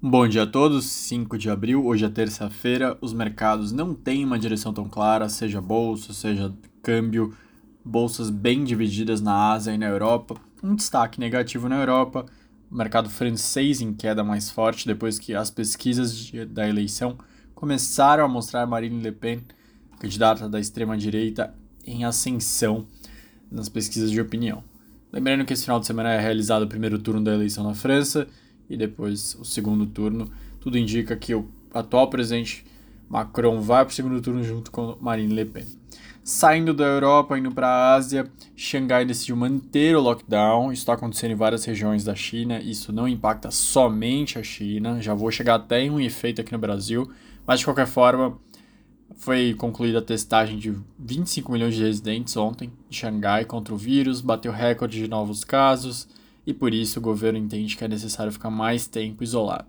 Bom 0.00 0.28
dia 0.28 0.44
a 0.44 0.46
todos, 0.46 0.84
5 0.84 1.36
de 1.36 1.50
abril, 1.50 1.84
hoje 1.84 2.04
é 2.04 2.08
terça-feira. 2.08 2.96
Os 3.00 3.12
mercados 3.12 3.72
não 3.72 3.92
têm 3.92 4.24
uma 4.24 4.38
direção 4.38 4.72
tão 4.72 4.88
clara, 4.88 5.28
seja 5.28 5.60
bolsa, 5.60 6.12
seja 6.12 6.54
câmbio, 6.80 7.34
bolsas 7.84 8.30
bem 8.30 8.62
divididas 8.62 9.20
na 9.20 9.50
Ásia 9.50 9.72
e 9.72 9.76
na 9.76 9.86
Europa. 9.86 10.36
Um 10.62 10.76
destaque 10.76 11.18
negativo 11.18 11.68
na 11.68 11.80
Europa, 11.80 12.26
o 12.70 12.76
mercado 12.76 13.10
francês 13.10 13.80
em 13.80 13.92
queda 13.92 14.22
mais 14.22 14.48
forte 14.48 14.86
depois 14.86 15.18
que 15.18 15.34
as 15.34 15.50
pesquisas 15.50 16.14
de, 16.16 16.44
da 16.44 16.68
eleição 16.68 17.18
começaram 17.52 18.24
a 18.24 18.28
mostrar 18.28 18.64
Marine 18.68 19.02
Le 19.02 19.10
Pen, 19.10 19.40
candidata 19.98 20.48
da 20.48 20.60
extrema-direita, 20.60 21.52
em 21.84 22.04
ascensão 22.04 22.86
nas 23.50 23.68
pesquisas 23.68 24.12
de 24.12 24.20
opinião. 24.20 24.62
Lembrando 25.12 25.44
que 25.44 25.52
esse 25.52 25.64
final 25.64 25.80
de 25.80 25.86
semana 25.86 26.12
é 26.12 26.20
realizado 26.20 26.62
o 26.62 26.68
primeiro 26.68 27.00
turno 27.00 27.24
da 27.24 27.34
eleição 27.34 27.64
na 27.64 27.74
França 27.74 28.28
e 28.68 28.76
depois 28.76 29.34
o 29.40 29.44
segundo 29.44 29.86
turno. 29.86 30.30
Tudo 30.60 30.78
indica 30.78 31.16
que 31.16 31.34
o 31.34 31.48
atual 31.72 32.08
presidente 32.08 32.64
Macron 33.08 33.60
vai 33.60 33.84
para 33.84 33.92
o 33.92 33.94
segundo 33.94 34.20
turno 34.20 34.42
junto 34.42 34.70
com 34.70 34.96
Marine 35.00 35.34
Le 35.34 35.44
Pen. 35.44 35.66
Saindo 36.22 36.74
da 36.74 36.84
Europa, 36.84 37.38
indo 37.38 37.50
para 37.50 37.66
a 37.66 37.94
Ásia, 37.94 38.30
Xangai 38.54 39.06
decidiu 39.06 39.34
manter 39.34 39.96
o 39.96 40.00
lockdown. 40.00 40.70
Isso 40.70 40.82
está 40.82 40.92
acontecendo 40.92 41.30
em 41.30 41.36
várias 41.36 41.64
regiões 41.64 42.04
da 42.04 42.14
China. 42.14 42.60
Isso 42.60 42.92
não 42.92 43.08
impacta 43.08 43.50
somente 43.50 44.38
a 44.38 44.42
China. 44.42 45.00
Já 45.00 45.14
vou 45.14 45.30
chegar 45.30 45.54
até 45.54 45.80
em 45.80 45.90
um 45.90 45.98
efeito 45.98 46.42
aqui 46.42 46.52
no 46.52 46.58
Brasil. 46.58 47.10
Mas 47.46 47.60
de 47.60 47.64
qualquer 47.64 47.86
forma, 47.86 48.38
foi 49.16 49.54
concluída 49.54 50.00
a 50.00 50.02
testagem 50.02 50.58
de 50.58 50.74
25 50.98 51.50
milhões 51.50 51.74
de 51.74 51.82
residentes 51.82 52.36
ontem 52.36 52.70
em 52.90 52.94
Xangai 52.94 53.46
contra 53.46 53.72
o 53.72 53.78
vírus, 53.78 54.20
bateu 54.20 54.52
recorde 54.52 54.98
de 54.98 55.08
novos 55.08 55.44
casos 55.44 56.06
e 56.48 56.54
por 56.54 56.72
isso 56.72 56.98
o 56.98 57.02
governo 57.02 57.38
entende 57.38 57.76
que 57.76 57.84
é 57.84 57.88
necessário 57.88 58.32
ficar 58.32 58.48
mais 58.48 58.86
tempo 58.86 59.22
isolado. 59.22 59.66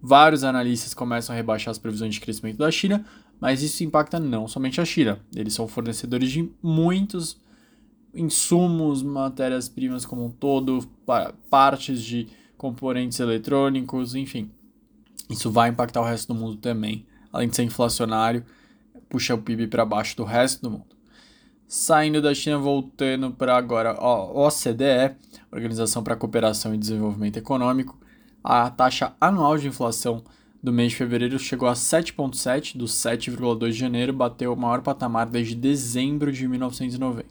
Vários 0.00 0.44
analistas 0.44 0.94
começam 0.94 1.34
a 1.34 1.36
rebaixar 1.36 1.70
as 1.70 1.76
previsões 1.76 2.14
de 2.14 2.22
crescimento 2.22 2.56
da 2.56 2.70
China, 2.70 3.04
mas 3.38 3.62
isso 3.62 3.84
impacta 3.84 4.18
não 4.18 4.48
somente 4.48 4.80
a 4.80 4.84
China. 4.86 5.20
Eles 5.34 5.52
são 5.52 5.68
fornecedores 5.68 6.32
de 6.32 6.50
muitos 6.62 7.38
insumos, 8.14 9.02
matérias-primas 9.02 10.06
como 10.06 10.24
um 10.24 10.30
todo, 10.30 10.88
partes 11.50 12.02
de 12.02 12.28
componentes 12.56 13.20
eletrônicos, 13.20 14.14
enfim. 14.14 14.50
Isso 15.28 15.50
vai 15.50 15.68
impactar 15.68 16.00
o 16.00 16.04
resto 16.04 16.32
do 16.32 16.40
mundo 16.40 16.56
também. 16.56 17.04
Além 17.30 17.50
de 17.50 17.56
ser 17.56 17.64
inflacionário, 17.64 18.42
puxa 19.06 19.34
o 19.34 19.38
PIB 19.42 19.66
para 19.66 19.84
baixo 19.84 20.16
do 20.16 20.24
resto 20.24 20.62
do 20.62 20.70
mundo. 20.70 20.95
Saindo 21.68 22.22
da 22.22 22.32
China, 22.32 22.58
voltando 22.58 23.32
para 23.32 23.56
agora 23.56 23.90
a 23.90 24.24
OCDE, 24.24 25.16
Organização 25.50 26.00
para 26.00 26.14
a 26.14 26.16
Cooperação 26.16 26.72
e 26.72 26.78
Desenvolvimento 26.78 27.38
Econômico, 27.38 27.98
a 28.42 28.70
taxa 28.70 29.16
anual 29.20 29.58
de 29.58 29.66
inflação 29.66 30.22
do 30.62 30.72
mês 30.72 30.92
de 30.92 30.96
fevereiro 30.98 31.40
chegou 31.40 31.68
a 31.68 31.72
7,7, 31.72 32.76
dos 32.76 32.92
7,2 32.92 33.70
de 33.70 33.72
janeiro, 33.72 34.12
bateu 34.12 34.52
o 34.52 34.56
maior 34.56 34.80
patamar 34.80 35.26
desde 35.26 35.56
dezembro 35.56 36.30
de 36.30 36.46
1990. 36.46 37.26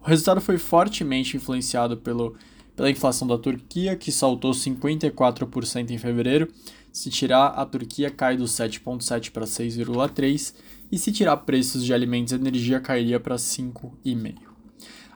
O 0.00 0.06
resultado 0.06 0.40
foi 0.40 0.58
fortemente 0.58 1.36
influenciado 1.36 1.96
pelo, 1.96 2.34
pela 2.76 2.90
inflação 2.90 3.26
da 3.26 3.38
Turquia, 3.38 3.96
que 3.96 4.10
saltou 4.10 4.52
54% 4.52 5.90
em 5.90 5.98
fevereiro. 5.98 6.48
Se 6.92 7.10
tirar, 7.10 7.48
a 7.48 7.64
Turquia 7.64 8.10
cai 8.10 8.36
do 8.36 8.44
7,7 8.44 9.30
para 9.30 9.44
6,3 9.44 10.54
e 10.90 10.98
se 10.98 11.10
tirar 11.10 11.38
preços 11.38 11.84
de 11.84 11.94
alimentos 11.94 12.32
e 12.32 12.36
energia, 12.36 12.80
cairia 12.80 13.18
para 13.18 13.36
5,5. 13.36 14.34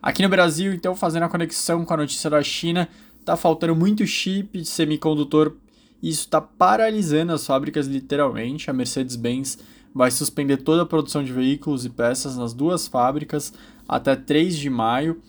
Aqui 0.00 0.22
no 0.22 0.28
Brasil, 0.28 0.72
então, 0.72 0.94
fazendo 0.94 1.24
a 1.24 1.28
conexão 1.28 1.84
com 1.84 1.92
a 1.92 1.98
notícia 1.98 2.30
da 2.30 2.42
China, 2.42 2.88
tá 3.24 3.36
faltando 3.36 3.74
muito 3.74 4.06
chip 4.06 4.60
de 4.60 4.68
semicondutor 4.68 5.56
e 6.02 6.08
isso 6.08 6.20
está 6.20 6.40
paralisando 6.40 7.32
as 7.32 7.46
fábricas 7.46 7.86
literalmente. 7.86 8.70
A 8.70 8.72
Mercedes-Benz 8.72 9.58
vai 9.94 10.10
suspender 10.10 10.58
toda 10.58 10.82
a 10.82 10.86
produção 10.86 11.24
de 11.24 11.32
veículos 11.32 11.84
e 11.84 11.90
peças 11.90 12.36
nas 12.36 12.52
duas 12.52 12.86
fábricas 12.86 13.52
até 13.88 14.14
3 14.14 14.56
de 14.56 14.70
maio. 14.70 15.20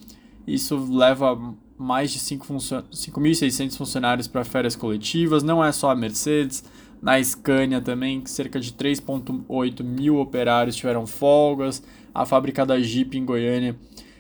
Isso 0.46 0.78
leva 0.94 1.56
mais 1.78 2.12
de 2.12 2.20
5.600 2.20 3.78
funcionários 3.78 4.28
para 4.28 4.44
férias 4.44 4.76
coletivas. 4.76 5.44
Não 5.44 5.64
é 5.64 5.72
só 5.72 5.92
a 5.92 5.96
Mercedes, 5.96 6.64
na 7.02 7.22
Scania 7.24 7.80
também, 7.80 8.26
cerca 8.26 8.60
de 8.60 8.72
3,8 8.74 9.84
mil 9.84 10.18
operários 10.18 10.76
tiveram 10.76 11.06
folgas. 11.06 11.84
A 12.14 12.26
fábrica 12.26 12.66
da 12.66 12.80
Jeep 12.80 13.18
em 13.18 13.24
Goiânia 13.24 13.76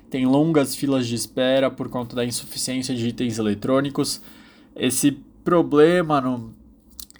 tem 0.09 0.25
longas 0.25 0.75
filas 0.75 1.07
de 1.07 1.15
espera 1.15 1.69
por 1.69 1.89
conta 1.89 2.15
da 2.15 2.23
insuficiência 2.23 2.95
de 2.95 3.07
itens 3.07 3.39
eletrônicos. 3.39 4.21
Esse 4.75 5.11
problema, 5.43 6.21
no, 6.21 6.53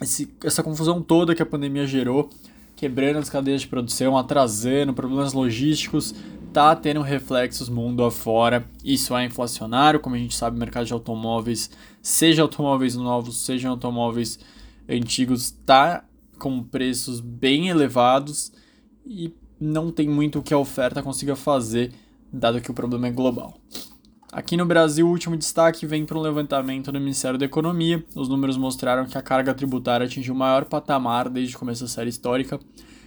esse, 0.00 0.32
essa 0.44 0.62
confusão 0.62 1.02
toda 1.02 1.34
que 1.34 1.42
a 1.42 1.46
pandemia 1.46 1.86
gerou, 1.86 2.30
quebrando 2.76 3.18
as 3.18 3.28
cadeias 3.28 3.62
de 3.62 3.66
produção, 3.66 4.16
atrasando, 4.16 4.94
problemas 4.94 5.32
logísticos, 5.32 6.14
tá 6.52 6.74
tendo 6.74 7.00
reflexos 7.02 7.68
mundo 7.68 8.04
afora. 8.04 8.68
Isso 8.84 9.16
é 9.16 9.24
inflacionário, 9.24 10.00
como 10.00 10.14
a 10.14 10.18
gente 10.18 10.34
sabe, 10.34 10.56
o 10.56 10.60
mercado 10.60 10.86
de 10.86 10.92
automóveis, 10.92 11.70
seja 12.02 12.42
automóveis 12.42 12.96
novos, 12.96 13.38
seja 13.38 13.68
automóveis 13.68 14.38
antigos 14.88 15.44
está 15.44 16.04
com 16.38 16.62
preços 16.62 17.20
bem 17.20 17.68
elevados 17.68 18.52
e 19.06 19.32
não 19.60 19.90
tem 19.90 20.08
muito 20.08 20.38
o 20.38 20.42
que 20.42 20.54
a 20.54 20.58
oferta 20.58 21.02
consiga 21.02 21.34
fazer, 21.34 21.92
dado 22.32 22.60
que 22.60 22.70
o 22.70 22.74
problema 22.74 23.08
é 23.08 23.10
global. 23.10 23.54
Aqui 24.30 24.56
no 24.56 24.66
Brasil, 24.66 25.06
o 25.06 25.10
último 25.10 25.36
destaque 25.36 25.86
vem 25.86 26.04
para 26.04 26.18
um 26.18 26.20
levantamento 26.20 26.92
do 26.92 27.00
Ministério 27.00 27.38
da 27.38 27.46
Economia. 27.46 28.04
Os 28.14 28.28
números 28.28 28.58
mostraram 28.58 29.06
que 29.06 29.16
a 29.16 29.22
carga 29.22 29.54
tributária 29.54 30.04
atingiu 30.04 30.34
o 30.34 30.36
maior 30.36 30.66
patamar 30.66 31.30
desde 31.30 31.56
o 31.56 31.58
começo 31.58 31.82
da 31.82 31.88
série 31.88 32.10
histórica, 32.10 32.60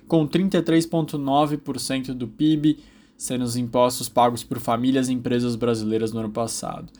com 0.07 0.27
33,9% 0.27 2.13
do 2.13 2.27
PIB 2.27 2.79
sendo 3.21 3.43
os 3.43 3.55
impostos 3.55 4.09
pagos 4.09 4.43
por 4.43 4.59
famílias 4.59 5.07
e 5.07 5.13
empresas 5.13 5.55
brasileiras 5.55 6.11
no 6.11 6.21
ano 6.21 6.31
passado 6.31 6.91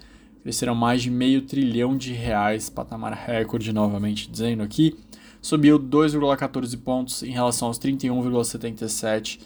cresceram 0.43 0.75
mais 0.75 1.01
de 1.01 1.09
meio 1.09 1.41
trilhão 1.41 1.97
de 1.97 2.13
reais, 2.13 2.69
patamar 2.69 3.11
recorde 3.13 3.73
novamente 3.73 4.29
dizendo 4.29 4.61
aqui, 4.61 4.95
subiu 5.41 5.79
2,14 5.79 6.79
pontos 6.79 7.23
em 7.23 7.31
relação 7.31 7.69
aos 7.69 7.79
31,77 7.79 9.39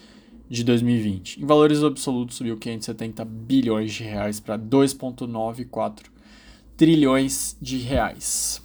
de 0.50 0.62
2020. 0.62 1.42
Em 1.42 1.46
valores 1.46 1.82
absolutos 1.82 2.36
subiu 2.36 2.58
570 2.58 3.24
bilhões 3.24 3.94
de 3.94 4.04
reais 4.04 4.38
para 4.38 4.58
2,94 4.58 6.02
trilhões 6.76 7.56
de 7.58 7.78
reais. 7.78 8.62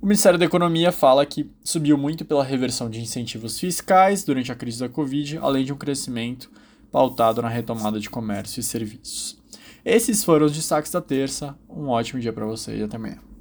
O 0.00 0.06
Ministério 0.06 0.38
da 0.38 0.44
Economia 0.44 0.92
fala 0.92 1.26
que 1.26 1.50
subiu 1.64 1.98
muito 1.98 2.24
pela 2.24 2.44
reversão 2.44 2.88
de 2.88 3.00
incentivos 3.00 3.58
fiscais 3.58 4.22
durante 4.22 4.52
a 4.52 4.54
crise 4.54 4.78
da 4.78 4.88
Covid, 4.88 5.38
além 5.38 5.64
de 5.64 5.72
um 5.72 5.76
crescimento 5.76 6.48
pautado 6.92 7.40
na 7.40 7.48
retomada 7.48 7.98
de 7.98 8.10
comércio 8.10 8.60
e 8.60 8.62
serviços. 8.62 9.40
Esses 9.84 10.22
foram 10.22 10.46
os 10.46 10.52
destaques 10.52 10.92
da 10.92 11.00
terça. 11.00 11.58
Um 11.68 11.88
ótimo 11.88 12.20
dia 12.20 12.32
para 12.32 12.46
você 12.46 12.76
e 12.76 12.82
até 12.82 12.96
amanhã. 12.96 13.31